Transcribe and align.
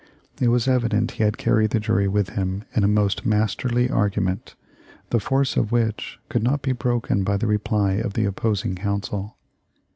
It 0.39 0.47
was 0.47 0.67
evident 0.67 1.11
he 1.11 1.23
had 1.23 1.37
carried 1.37 1.69
the 1.69 1.79
jury 1.79 2.07
with 2.07 2.29
him 2.29 2.63
in 2.75 2.83
a 2.83 2.87
most 2.87 3.23
masterly 3.23 3.87
argument, 3.87 4.55
the 5.11 5.19
force 5.19 5.55
of 5.55 5.71
which 5.71 6.17
could 6.27 6.41
not 6.41 6.63
be 6.63 6.71
broken 6.71 7.23
by 7.23 7.37
the 7.37 7.45
reply 7.45 7.91
of 8.03 8.13
the 8.13 8.25
opposing 8.25 8.73
coun 8.73 9.03
sel. 9.03 9.37